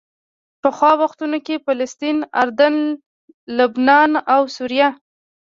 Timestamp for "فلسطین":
1.65-2.17